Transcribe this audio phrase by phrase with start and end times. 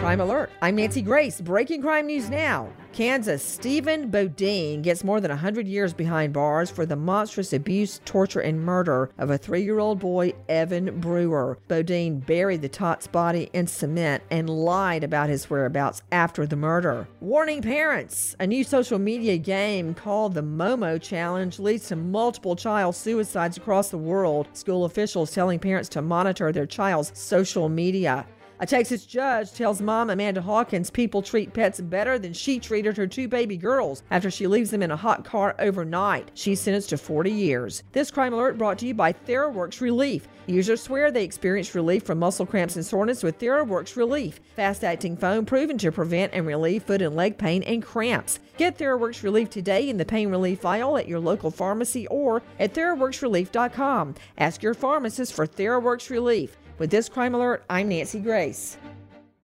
[0.00, 0.50] Crime Alert.
[0.62, 1.42] I'm Nancy Grace.
[1.42, 2.72] Breaking crime news now.
[2.94, 8.40] Kansas Stephen Bodine gets more than 100 years behind bars for the monstrous abuse, torture,
[8.40, 11.58] and murder of a three year old boy, Evan Brewer.
[11.68, 17.06] Bodine buried the tot's body in cement and lied about his whereabouts after the murder.
[17.20, 22.96] Warning parents a new social media game called the Momo Challenge leads to multiple child
[22.96, 24.48] suicides across the world.
[24.54, 28.24] School officials telling parents to monitor their child's social media.
[28.62, 33.06] A Texas judge tells mom Amanda Hawkins people treat pets better than she treated her
[33.06, 36.30] two baby girls after she leaves them in a hot car overnight.
[36.34, 37.82] She's sentenced to 40 years.
[37.92, 40.28] This crime alert brought to you by Theraworx Relief.
[40.46, 45.16] Users swear they experienced relief from muscle cramps and soreness with Theraworx Relief, fast acting
[45.16, 48.40] foam proven to prevent and relieve foot and leg pain and cramps.
[48.58, 52.74] Get Theraworx Relief today in the pain relief vial at your local pharmacy or at
[52.74, 54.16] TheraworxRelief.com.
[54.36, 56.58] Ask your pharmacist for Theraworx Relief.
[56.80, 58.78] With this crime alert, I'm Nancy Grace.